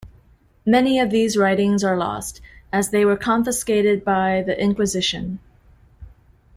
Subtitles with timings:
[0.65, 2.41] Many of these writings are lost,
[2.73, 5.37] as they were confiscated by the Inquisition.